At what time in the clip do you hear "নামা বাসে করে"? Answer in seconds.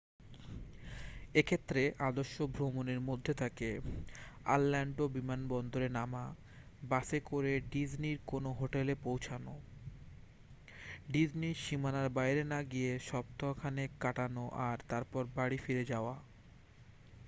5.89-7.51